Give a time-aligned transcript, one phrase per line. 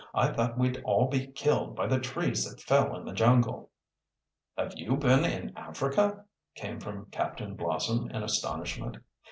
[0.15, 3.69] "I thought we'd all be killed by the trees that fell in the jungle."
[4.57, 8.97] "Have you been in Africa?" came from Captain Blossom in astonishment.